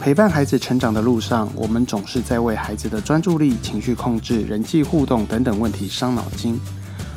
[0.00, 6.60] 陪伴孩子成长的路上，我们总是在为孩子的专注力、情绪控制、人际互动等等问题伤脑筋。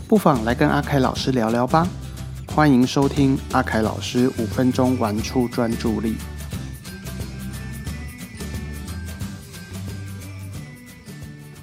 [0.08, 1.86] 不妨来跟阿凯老师聊聊吧。
[2.48, 6.16] 欢迎收听阿凯老师五分钟玩出专注力。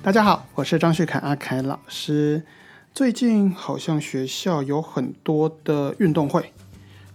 [0.02, 2.42] 大家好，我是张旭凯阿凯老师。
[2.92, 6.52] 最近好像学校有很多的运动会，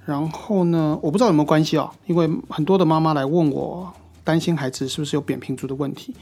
[0.05, 3.91] 然后呢，我不知道有没有关系哦，因为很多的妈妈来问我，
[4.23, 6.15] 担心孩子是不是有扁平足的问题，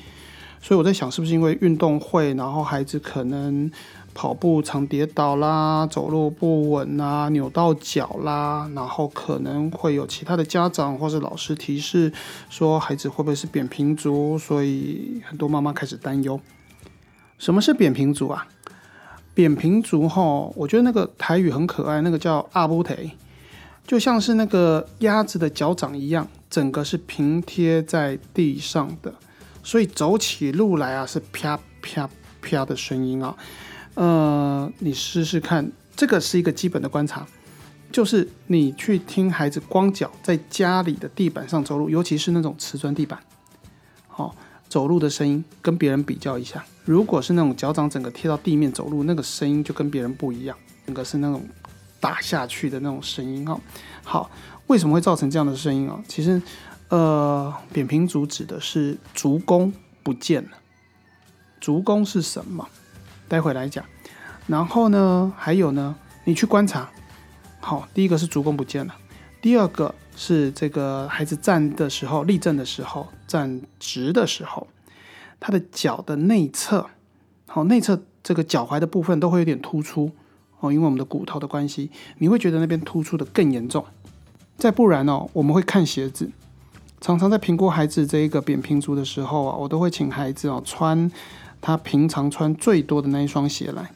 [0.62, 3.72] 所以我在想，是不是因为运动会，然后孩子可能
[4.14, 12.12] 跑步常跌倒啦，走路不稳啦，扭到脚啦，然后可能会有其他的家长或是老师提示
[12.50, 16.40] 说孩子会不会是扁平足，所以很多妈妈开始担忧。
[17.38, 18.48] 什么是扁平足啊？
[19.36, 23.12] 扁平足哈，我觉得那个台语很可爱，那个叫阿布腿，
[23.88, 29.12] 就像是那个鸭子的脚掌一样，整个是平贴在地上的，
[29.64, 32.08] 所以走起路来啊是啪啪
[32.42, 33.36] 啪的声音啊。
[33.96, 37.26] 呃，你试试看，这个是一个基本的观察，
[37.90, 43.18] 就是你去听孩子光脚在家里的地板上走路，尤其是那种瓷砖地板，
[44.08, 44.36] 好。
[44.70, 51.42] 走路的声音跟别人比较一下，如果是那种脚掌整个贴到地面走路，那个声音就跟别人不一样，整个是那种
[52.00, 53.60] 打下去的那种声音哈。
[54.04, 54.32] 好，
[54.68, 56.02] 为什么会造成这样的声音啊？
[56.08, 56.42] 其实，
[56.90, 59.72] 呃，扁平足指的是足弓
[60.04, 60.52] 不见了。
[61.60, 62.68] 足弓是什么？
[63.28, 63.84] 待会来讲。
[64.48, 66.90] 然后呢，还有呢，你去观察。
[67.60, 68.96] 好，第一个是足弓不见了，
[69.42, 69.94] 第二个。
[70.20, 74.68] 是这个孩子站的时候，立正的时候，站直的时候，
[75.40, 76.90] 他的脚的内侧，
[77.46, 80.12] 好内侧这个脚踝的部分都会有点突出
[80.60, 83.86] 哦，因为我们的骨头的关系，你会觉得那边突出的更严重。
[84.58, 86.32] 再不然哦，我们会看鞋子，
[87.00, 91.12] 常常在评估孩子这一个扁平足的时候啊，我都会请孩子哦穿
[91.62, 93.92] 他平常穿最多的那一双鞋来，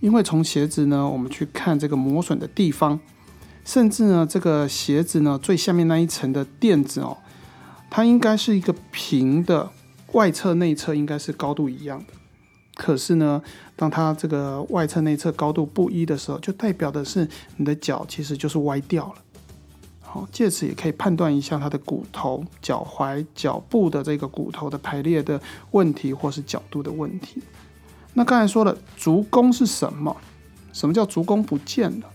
[0.00, 2.98] 因为从鞋子呢，我们去看这个磨损的地方。
[3.64, 7.16] 甚至呢，这个鞋子呢最下面那一层的垫子哦，
[7.88, 9.70] 它应该是一个平的，
[10.12, 12.12] 外侧内侧应该是高度一样的。
[12.74, 13.40] 可是呢，
[13.76, 19.14] 当它这个外侧内侧高度不一的时候，就代表的是你的脚其实就是歪掉了。
[20.00, 25.40] 好，借此也可以判断一下它的骨头、脚踝、脚部的这个骨头的排列的
[25.70, 27.42] 问题，或是角度的问题。
[28.14, 30.16] 那刚才说了，足弓是什么？
[30.72, 32.06] 什么叫足弓不见了？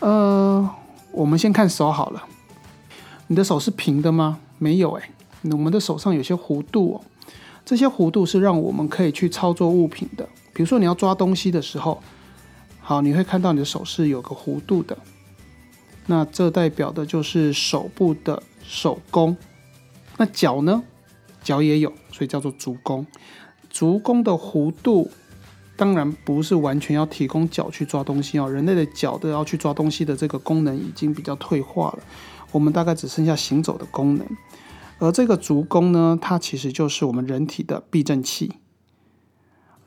[0.00, 0.70] 呃，
[1.12, 2.24] 我们先看手好了。
[3.26, 4.40] 你的手是平的吗？
[4.58, 5.10] 没有哎，
[5.44, 7.00] 我们的手上有些弧度哦。
[7.70, 10.28] 这些弧度是让我们可以去操作物品的。
[10.52, 12.02] 比如说你要抓东西的时候，
[12.80, 14.98] 好，你会看到你的手是有个弧度的。
[16.06, 19.36] 那这代表的就是手部的手弓。
[20.16, 20.82] 那脚呢？
[21.44, 23.06] 脚也有，所以叫做足弓。
[23.70, 25.08] 足弓的弧度。
[25.76, 32.00] 当然不是完全要提供脚去抓东西哦，人类的脚都要去抓东西的这个功能已经比较退化了，
[32.50, 34.26] 我们大概只剩下行走的功能。
[35.00, 38.52] 而这个足弓呢，它其实就是我们人体的避震器。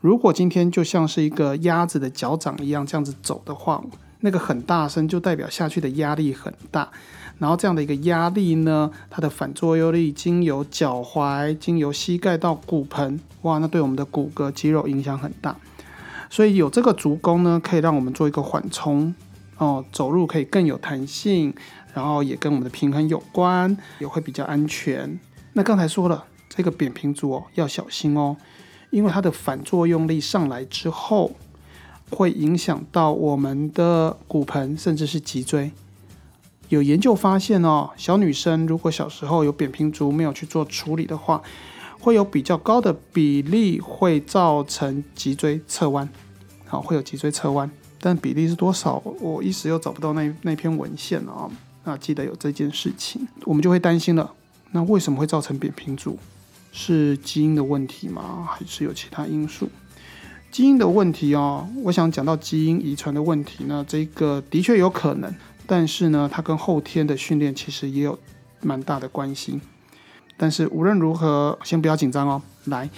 [0.01, 3.81] 如果今天就像是一个鸭子的脚掌一样这样子走的话，
[4.19, 6.89] 那个很大声就代表下去的压力很大，
[7.37, 15.55] 然后这样的一个压力呢，它的反作用力经由脚踝、经由膝盖到骨盆，哇，那对我们的骨骼肌肉影响很大。
[16.29, 19.13] 所以有这个足弓呢，可以让我们做一个缓冲
[19.57, 21.53] 哦，走路可以更有弹性，
[21.93, 25.19] 然后也跟我们的平衡有关，也会比较安全。
[25.53, 28.35] 那刚才说了，这个扁平足哦要小心哦，
[28.89, 31.31] 因为它的反作用力上来之后，
[32.09, 35.71] 会影响到我们的骨盆，甚至是脊椎。
[36.69, 41.41] 有研究发现哦，小女生如果小时候有扁平足没有去做处理的话，
[41.99, 46.09] 会有比较高的比例会造成脊椎侧弯。
[46.65, 49.01] 好，会有脊椎侧弯，但比例是多少？
[49.19, 51.51] 我一时又找不到那那篇文献了啊！
[51.83, 54.33] 那记得有这件事情，我们就会担心了。
[54.71, 56.17] 那为什么会造成扁平足？
[56.71, 58.47] 是基因的问题吗？
[58.49, 59.69] 还是有其他因素？
[60.51, 65.33] 基因的问题哦，我想讲到基因遗传的问题呢，这个的确有可能，
[65.65, 68.17] 但是呢，它跟后天的训练其实也有
[68.61, 69.59] 蛮大的关系。
[70.37, 72.41] 但是无论如何，先不要紧张哦。
[72.65, 72.89] 来，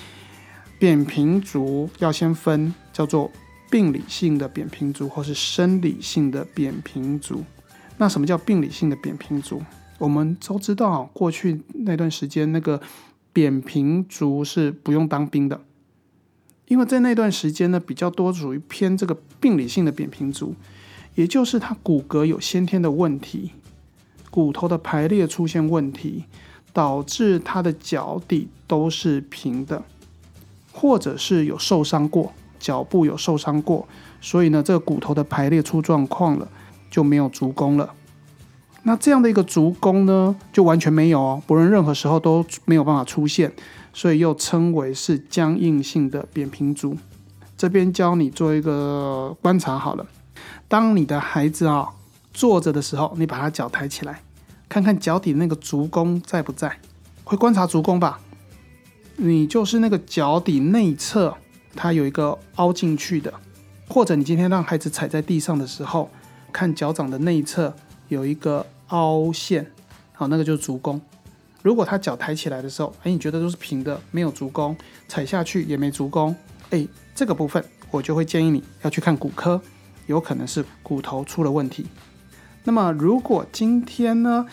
[0.80, 3.32] 扁平足要先分，叫做。
[3.72, 7.44] 病理性的扁平足或是生理性的扁平足，
[7.98, 9.62] 那什么叫病理性的扁平足？
[9.98, 12.82] 我们都知道，过去那段时间那个
[13.32, 15.62] 扁平足是不用当兵的，
[16.68, 20.54] 因为在那段时间呢，比较多属于偏这个病理性的扁平足，
[21.16, 23.52] 也就是它骨骼有先天的问题，
[24.30, 26.26] 骨头的排列出现问题，
[26.74, 29.82] 导致他的脚底都是平的，
[30.74, 33.88] 或者是有受伤过，脚部有受伤过，
[34.20, 36.50] 所以呢，这个骨头的排列出状况了，
[36.96, 37.94] 就没有足弓了。
[38.84, 43.52] 那这样的一个足弓呢，就完全没有哦，不论任何时候都没有办法出现，
[43.92, 46.96] 所以又称为是僵硬性的扁平足。
[47.58, 50.06] 这边教你做一个观察好了，
[50.70, 51.90] 当你的孩子啊
[52.34, 54.22] 坐着的时候，你把他脚抬起来，
[54.70, 56.80] 看看脚底那个足弓在不在，
[57.26, 58.22] 会观察足弓吧？
[59.18, 61.36] 你就是那个脚底内侧，
[61.76, 63.34] 它有一个凹进去的，
[63.90, 66.10] 或者你今天让孩子踩在地上的时候，
[66.56, 67.76] 看脚掌的内侧
[68.08, 68.66] 有一个。
[68.90, 69.66] 凹陷，
[70.14, 71.02] 好，那个就是足弓。
[71.64, 76.36] 如果他脚抬起来的时候，哎，你觉得都是平的，没有足弓，踩下去也没足弓，
[76.70, 79.60] 哎，这个部分我就会建议你要去看骨科，
[80.06, 81.88] 有可能是骨头出了问题。
[82.64, 84.46] 那么如果今天呢，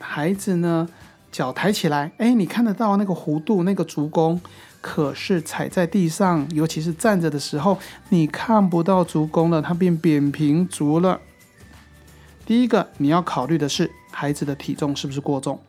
[0.00, 0.88] 孩子呢
[1.30, 4.40] 脚抬起来，哎，你看得到那个弧度，那个足弓，
[4.80, 7.78] 可是踩在地上，尤其是站着的时候，
[8.08, 11.20] 你看不到足弓了，它变扁平足了。
[12.46, 15.60] 第一个你要考虑的是孩子的体重是不是过重，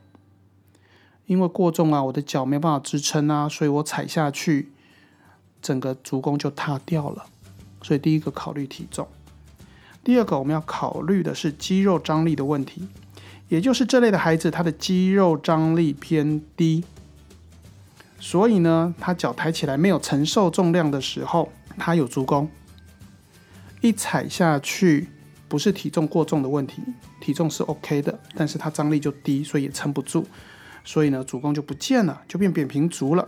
[1.25, 4.69] 因为过重啊，我的脚没办法支撑啊，所以我踩下去，
[5.59, 7.25] 整个足弓就塌掉了。
[7.81, 9.07] 所以第一个考虑体重。
[10.03, 12.87] 第二个我们要考虑的是肌肉张力的问题，
[13.49, 16.83] 也就是这类的孩子他的肌肉张力偏低，
[18.19, 22.47] 所以呢，他脚抬起来没有承受重量的时候，他有足弓，
[23.81, 25.09] 一踩下去。
[25.47, 26.81] 不是体重过重的问题，
[27.21, 30.25] 体重是 OK 的，但是它张力就低，所以也撑不住，
[30.83, 33.27] 所以呢，主弓就不见了，就变扁平足了。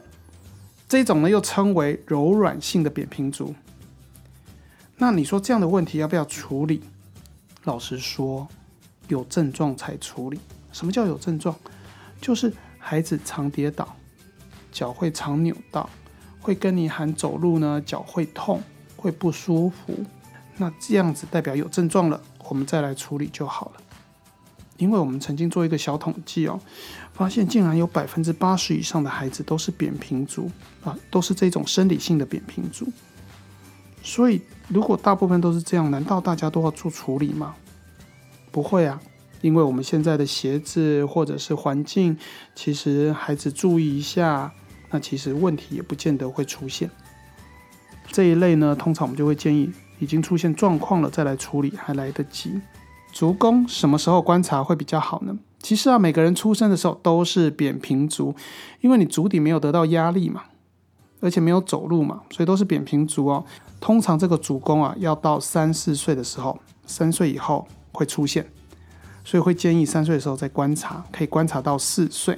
[0.87, 3.53] 这种呢又称为柔软性的扁平足。
[4.97, 6.81] 那你说这样的问题要不要处理？
[7.63, 8.47] 老实说，
[9.07, 10.39] 有症状才处理。
[10.71, 11.55] 什么叫有症状？
[12.19, 13.95] 就是孩子常跌倒，
[14.71, 15.89] 脚会常扭到，
[16.41, 18.61] 会跟你喊走路呢，脚会痛，
[18.97, 19.93] 会不舒服。
[20.59, 23.81] 那这样子代表有症状了，我们再来处理就好了。
[24.77, 26.59] 因为我们曾经做一个小统计哦，
[27.13, 30.51] 发现竟然有百分之八十以上的孩子都是扁平足
[30.83, 32.87] 啊，都是这种生理性的扁平足。
[34.01, 37.55] 所以如果大部分都是这样，难道大家都要做处理吗？
[38.51, 39.01] 不会啊，
[39.41, 42.17] 因为我们现在的鞋子或者是环境，
[42.55, 44.51] 其实孩子注意一下，
[44.91, 46.89] 那其实问题也不见得会出现。
[48.11, 49.69] 这一类呢，通常我们就会建议。
[49.99, 52.59] 已经出现状况了，再来处理还来得及。
[53.11, 55.37] 足弓什么时候观察会比较好呢？
[55.59, 58.33] 其实啊，每个人出生的时候都是扁平足，
[58.81, 60.43] 因为你足底没有得到压力嘛，
[61.19, 63.43] 而且没有走路嘛，所以都是扁平足哦。
[63.81, 68.45] 通常这个足弓啊，要到三四岁的时候，三岁以后会出现，
[69.25, 72.37] 所以会建议三岁的时候再观察，可以观察到四岁。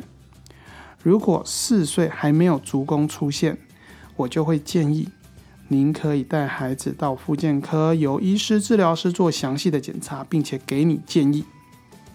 [1.04, 3.58] 如果四岁还没有足弓出现，
[4.16, 5.10] 我就会建议。
[5.72, 11.46] 您可以带孩子到复健科，由医师、治疗师做详细的检查，并且给你建议，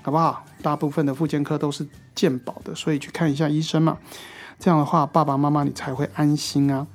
[0.02, 0.44] 好不好？
[0.60, 3.96] 大部分的复健科都是健保的，所以去看一下医生嘛。
[4.58, 6.86] 这样的话，爸爸妈妈你才会安心啊。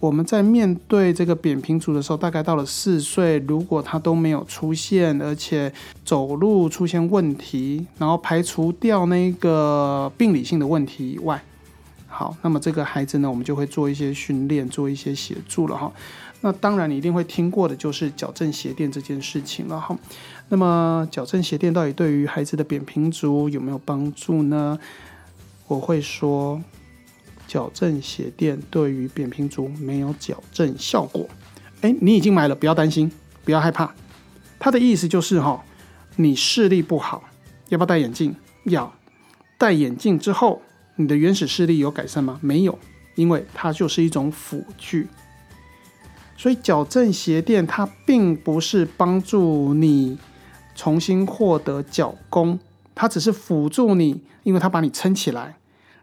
[0.00, 5.72] 我们在面对这个扁平足的时候，大概到了四岁，如果他都没有出现，而且
[6.04, 11.40] 走路出现问题，然后排除掉那个病理性的问题以外。
[12.10, 15.92] 好，那么这个孩子呢，我们就会做一些训练，做一些协助了哈。
[16.40, 19.96] 那当然，你一定会听过的就是矫正鞋垫这件事情了哈。
[20.48, 24.78] 那么矫正鞋垫到底对于孩子的扁平足有没有帮助呢？
[25.66, 26.60] 我会说，
[27.46, 31.28] 矫正鞋垫对于扁平足没有矫正效果。
[31.82, 33.12] 诶，你已经买了，不要担心，
[33.44, 33.92] 不要害怕。
[34.58, 35.62] 他的意思就是哈，
[36.16, 37.24] 你视力不好，
[37.68, 38.34] 要不要戴眼镜？
[38.64, 38.92] 要。
[39.58, 40.62] 戴眼镜之后。
[41.00, 42.40] 你的原始视力有改善吗？
[42.42, 42.76] 没有，
[43.14, 45.06] 因为它就是一种辅具。
[46.36, 50.18] 所以矫正鞋垫它并不是帮助你
[50.74, 52.58] 重新获得脚弓，
[52.96, 55.56] 它只是辅助你，因为它把你撑起来，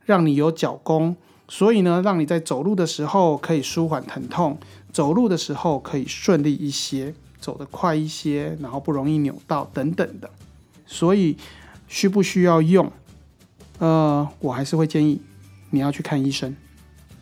[0.05, 1.17] 让你有脚弓，
[1.49, 4.57] 所以呢，让你在走路的时候可以舒缓疼痛，
[4.93, 10.29] 走路的时候可以顺利一些，走得快一些，然后不容易扭到等等的。
[10.85, 11.35] 所以
[11.89, 12.89] 需不需要用？
[13.79, 15.21] 呃，我还是会建议
[15.69, 16.55] 你要去看医生，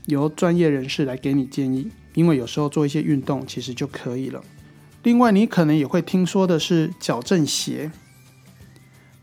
[0.06, 4.40] 由专业人士来给你建议，因为有时候做一些运动其实就可以了。
[5.02, 7.92] 另外，你可能也会听说的是矫正鞋。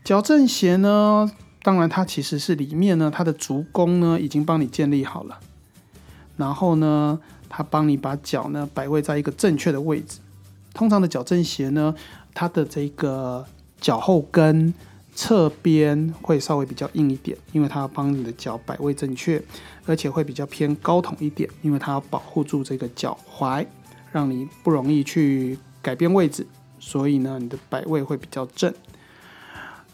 [0.03, 1.31] 矫正鞋呢，
[1.63, 5.39] 当然它其实是里面呢，它的足弓呢已经帮你建立好了，
[6.35, 10.19] 然后呢，它帮你把脚呢摆位在一个正确的位置。
[10.73, 11.95] 通常的矫正鞋呢，
[12.33, 13.45] 它的这个
[13.79, 14.73] 脚后跟。
[15.23, 19.39] 侧边会稍微比较硬一点，因为它要帮你的脚摆位正确，
[19.85, 23.63] 而且会比较偏高筒一点，因为它要保护住这个脚踝，
[24.11, 26.47] 让你不容易去改变位置，
[26.79, 28.73] 所以呢，你的摆位会比较正。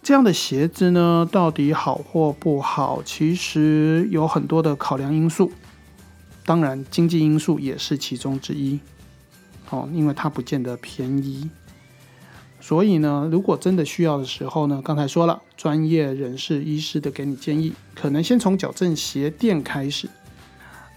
[0.02, 5.52] 这样的鞋子呢，到底好或不好，其实有很多的考量因素，
[6.46, 8.80] 当然经济因素也是其中之一。
[9.72, 11.50] 哦，因为它不见得便宜。
[12.60, 20.10] 所以呢，如果真的需要的时候呢，刚才说了，专业人士、医师的给你建议，可能先从矫正鞋垫开始。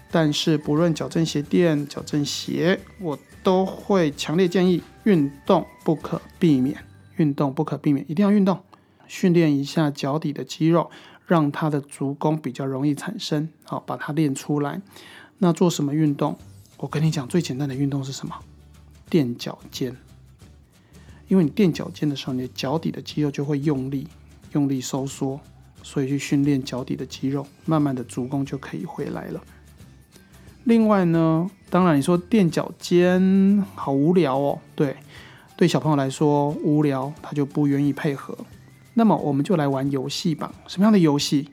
[0.09, 6.75] 但是不论矫正鞋垫、矫正鞋，我都会强烈建议运动不可避免，
[7.15, 8.59] 运动不可避免，一定要运动，
[9.07, 10.91] 训练一下脚底的肌肉，
[11.25, 14.81] 让它的足弓比较容易产生，好把它练出来。
[15.37, 16.37] 那做什么运动？
[16.77, 18.35] 我跟你讲，最简单的运动是什么？
[19.09, 19.95] 垫脚尖。
[21.31, 24.05] 因为你垫脚尖的时候，你的脚底的肌肉就会用力、
[24.51, 25.39] 用力收缩，
[25.81, 29.41] 所以去训练脚底的肌肉，慢慢的足弓就可以回来了。
[30.65, 34.97] 另外呢，当然你说垫脚尖好无聊哦，对，
[35.55, 38.37] 对小朋友来说无聊，他就不愿意配合。
[38.95, 40.53] 那么我们就来玩游戏吧。
[40.67, 41.47] 什么样的游戏？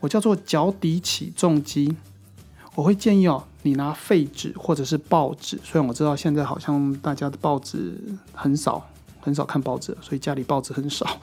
[0.00, 1.96] 我叫做脚底起重机。
[2.74, 7.96] 我会建议哦，你拿废纸或者是报纸，虽然我知道现在好像大家的报纸
[8.32, 8.84] 很少。
[9.24, 11.18] 很少看报纸，所以家里报纸很少。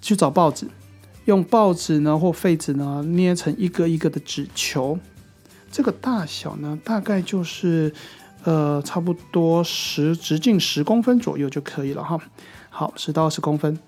[0.00, 0.66] 去找报纸，
[1.26, 4.98] 用报纸呢或废纸呢捏成一个一个的纸球，
[5.70, 7.92] 这个大小呢大概就是
[8.44, 12.18] 呃差不多十直径十公分左右就可以了哈。
[12.70, 13.78] 好，十到二十公分。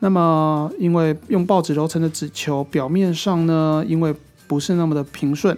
[0.00, 4.14] 那么因为用报纸揉成的纸球，表面上呢因为
[4.46, 5.56] 不是那么的平顺，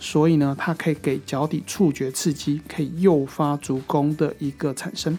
[0.00, 5.16] 所以呢它可以给脚底触觉刺激，可以诱发足弓的一个产生。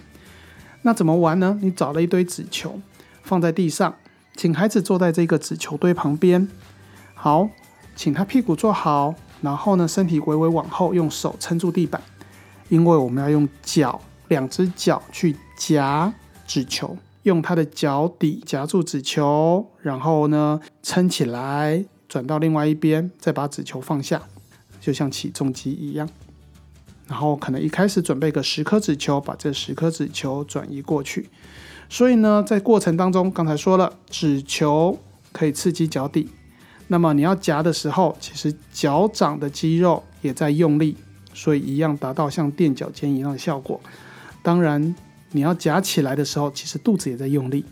[0.86, 1.58] 那怎么玩呢？
[1.64, 2.80] 你找了一堆纸球
[3.24, 3.96] 放在地上，
[4.36, 6.48] 请孩子坐在这个纸球堆旁边。
[7.16, 7.50] 好，
[7.96, 12.00] 请他屁股坐好，然后呢，身体微微往后，用手撑住地板，
[12.70, 16.14] 因为我们要用脚，两只脚去夹
[16.46, 24.22] 纸球，用他的脚底夹住纸球，然后呢，撑起来，转到另外一边，再把纸球放下，
[24.80, 26.08] 就像起重机一样。
[27.08, 31.30] 然后可能一开始准备个十颗纸球，把这十颗纸球转移过去。
[31.90, 34.98] 所以呢，在过程当中，刚才说了，纸球
[35.32, 36.30] 可以刺激脚底。
[36.88, 40.98] 那么你要夹的时候，其实脚掌的肌肉也在用力，
[41.34, 43.80] 所以一样达到像垫脚尖一样的效果。
[44.42, 44.96] 当然，
[45.32, 47.66] 你要夹起来的时候，其实肚子也在用力。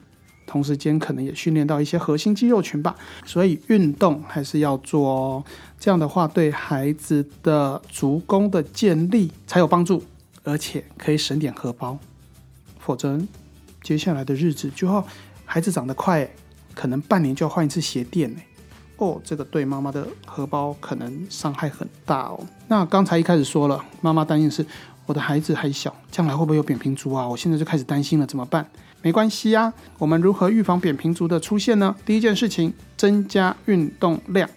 [0.46, 5.44] 同时间可能也训练到一些核心肌肉群吧，所以运动还是要做哦。
[5.84, 10.02] 这样的话，对孩子的足弓的建立才有帮助，
[10.42, 12.00] 而且可以省点荷包。
[12.80, 13.20] 否则，
[13.82, 15.06] 接下来的日子就要
[15.44, 16.26] 孩子长得快，
[16.74, 18.40] 可能半年就要换一次鞋垫呢。
[18.96, 22.40] 哦，这个对妈妈的荷包可能伤害很大哦。
[22.70, 24.66] 那刚才一开始说了，妈妈担心是
[25.06, 27.28] 我的孩子还小，将来会不会有扁平足啊？
[27.28, 28.66] 我现在就开始担心了，怎么办？
[29.02, 31.94] 没关系啊，我们如何预防扁平足的出现呢？
[32.06, 34.50] 第一件事情，增加运动量。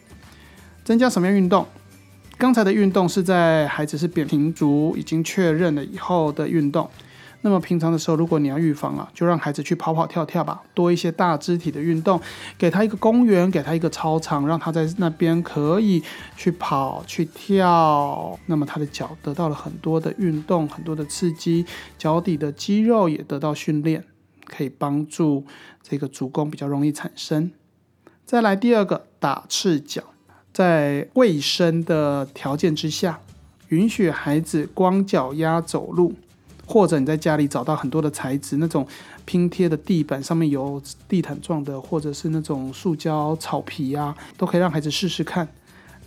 [0.86, 1.66] 增加什么样运动？
[2.38, 6.88] 刚才的运动是在孩子是扁平足已经确认了以后的运动。
[7.40, 12.20] 那么平常的时候，如果你要预防啊，就让孩子去跑跑跳跳吧，多一些大肢体的运动，
[12.56, 16.00] 给他一个公园，给他一个操场，让他在那边可以
[16.36, 18.38] 去跑去跳。
[18.46, 21.66] 那么他的脚得到了很多的运动，很多的刺激，
[21.98, 24.04] 脚底的肌肉也得到训练。
[24.44, 25.44] 可以帮助
[25.82, 27.50] 这个足弓比较容易产生。
[28.24, 30.04] 再来第二个，打赤脚，
[30.56, 33.20] 在卫生的条件之下，
[33.68, 36.14] 允许孩子光脚丫走路，
[36.64, 38.88] 或者你在家里找到很多的材质，那种
[39.26, 45.46] 拼贴的地板上面有地毯状的，或者是那种塑胶草皮啊，都可以让孩子试试看，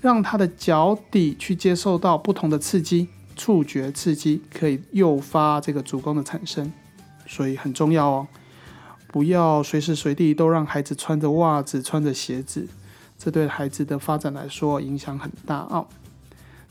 [0.01, 6.73] 让他的脚底去接受到不同的刺激，触觉刺激可以诱发这个足弓的产生。
[7.27, 8.27] 所以很重要哦，
[9.09, 12.67] 不要随时随地都让孩子穿着袜子、穿着鞋子，
[13.19, 15.85] 这对孩子的发展来说影响很大哦。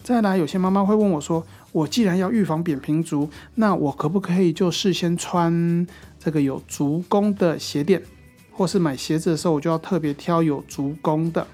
[0.02, 5.86] 再来，有些妈妈会问我说：“我既然要预防扁平足，那我可不可以就事先穿
[6.18, 8.02] 这个有足弓的鞋垫，
[8.50, 11.46] 或是买鞋子的时候我就要特别挑有足弓的？”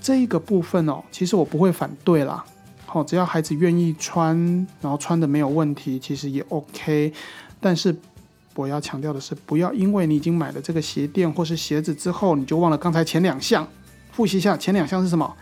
[0.00, 2.44] 这一个部分哦，其实我不会反对啦。
[2.86, 4.36] 好，只要孩子愿意穿，
[4.80, 7.12] 然后穿的没有问题，其实也 OK。
[7.60, 7.94] 但是
[8.56, 13.66] 我要强调的是，不要因为你已经买了这个鞋垫或是鞋子之后，你就忘了刚才前两项。
[14.12, 15.36] 复习一下，前两项是什么？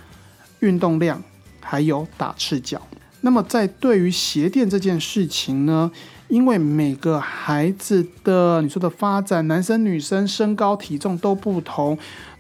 [0.61, 1.23] 运动量，
[1.61, 2.83] 还有打赤脚。
[3.21, 5.91] 那么在对于鞋垫这件事情呢，
[6.29, 11.97] 因为每个孩子的你说的发展，男生女生身高体重都不同，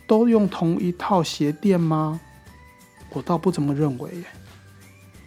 [0.06, 2.20] 都用同一套鞋垫吗？
[3.10, 4.10] 我倒不这么认为。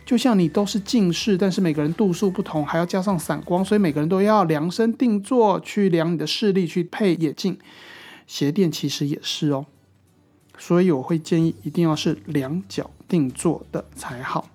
[0.07, 7.57] 就像你都是近视，但是每个人度数不同，还要加上散光，所以每个人都要量身定做去量你的视力去配眼镜。
[8.25, 9.65] 鞋垫其实也是哦，
[10.57, 14.47] 所以我会建议一定要是量脚定做的才好。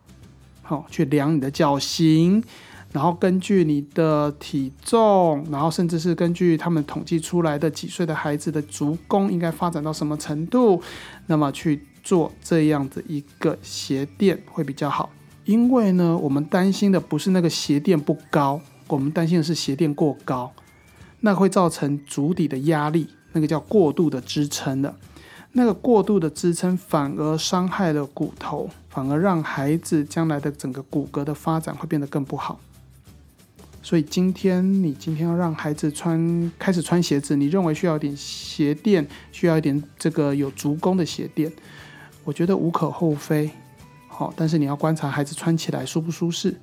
[0.62, 2.42] 好，去量你的脚型，
[2.90, 10.82] 然后根据你的体重，然后甚至是根据他们统计出来的几岁的孩子的足弓应该发展到什么程度，
[11.26, 15.10] 那么去做这样的一个鞋垫会比较好。
[15.44, 20.52] 因为呢，我们担心的不是那个鞋垫不高，我们担心的是鞋垫过高，
[21.20, 24.94] 那会造成足底的压力，那个叫过度的支撑的，
[25.52, 32.60] 那个过度的支撑反而伤害了骨头，反而让孩子将来的整个骨骼的发展会变得更不好。
[33.82, 41.52] 所以今天你今天要让孩子穿开始穿鞋子，你认为需要点鞋垫，需要一点这个有足弓的鞋垫，
[42.22, 43.50] 我觉得无可厚非。
[44.14, 46.54] 好，但是你要观察孩子穿起来舒不舒适。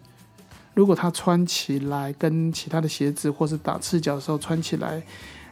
[0.75, 5.01] 如果他穿起来跟其他的鞋子，或是打赤脚的时候穿起来，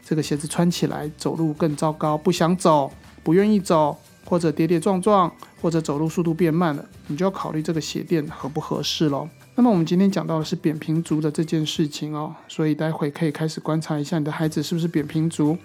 [0.05, 2.91] 这个鞋子穿起来走路更糟糕，不想走，
[3.23, 9.27] 不愿意走，或者跌跌撞撞，或者走路速度变慢了，你就要考虑这个鞋垫合不合适喽。
[9.55, 15.57] 那么我们今天讲到的是扁平足的这件事情哦，所以待会可以开始观察一下你的孩子是不是扁平足。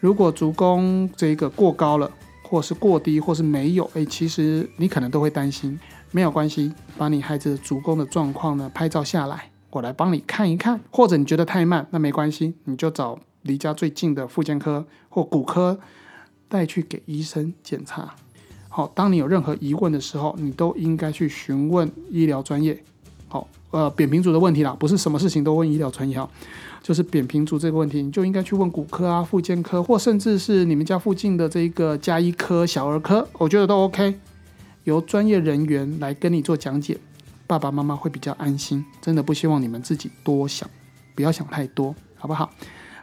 [0.00, 2.10] 如果足弓这个过高了。
[2.52, 5.80] 或是过低，或是没有，诶，其实你可能都会担心，
[6.10, 10.78] 没有关系，把你孩子的足弓的状况呢拍照下来，我来帮你看一看。
[10.90, 15.80] 或者你觉得太慢，那没关系，你就找离家最近的复健科或骨科
[16.46, 18.14] 带去给医生检查。
[18.68, 22.78] 好，当你有任何疑问的时候，你都应该去询问医疗专业。
[23.28, 26.28] 好，呃，扁平足的问题啦，不是什么事情都问医疗专业哈。
[26.82, 34.18] 就是扁平足这个问题，你就应该去问骨科啊、复健科，或甚至是你们家附近的这一个加医科、小儿科，我觉得都 OK。
[34.84, 36.98] 由专业人员来跟你做讲解，
[37.46, 38.84] 爸爸妈妈会比较安心。
[39.00, 40.68] 真的不希望你们自己多想，
[41.14, 42.50] 不要想太多，好不好？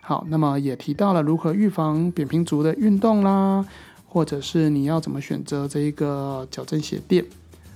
[0.01, 3.65] 好，那么也提到了如何预防扁平足的运动啦，
[4.05, 7.23] 或者是你要怎么选择这一个矫正鞋垫。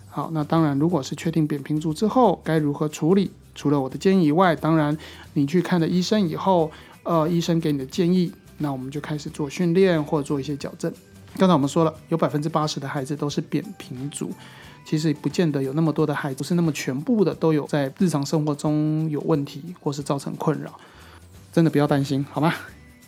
[0.09, 3.31] 好，那当然，如果是确定扁平足之后，该如何处理？
[3.55, 4.97] 除了我的建议以外，当然
[5.33, 6.71] 你去看了医生以后，
[7.03, 10.91] 呃，医生给你的建议，那我们就开始做训练或者做一些矫正。
[11.37, 14.31] 刚才我们说了，有百分之八十的孩子都是扁平足，
[14.85, 20.79] 其实不见得有那么多的孩子不是那么全部的都有在日常生活中有问题或是造成困扰，
[21.51, 22.53] 真的不要担心，好吗？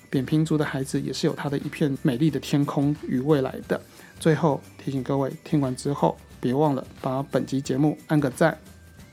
[0.10, 3.79] 扁平足的孩子也是有他的一片美丽的天空与未来的。
[4.19, 8.58] 最后提醒各位，听完之后别忘了把本集节目按个赞。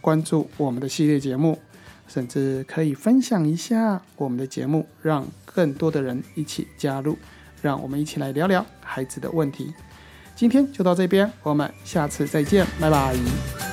[0.03, 1.59] 关注我们的系列节目，
[2.07, 7.17] 甚至可以分享一下我们的节目，让更多的人一起加入，
[7.63, 9.73] 让我们一起来聊聊孩子的问题。
[10.35, 13.72] 今天就到这边，我们下次再见，拜拜。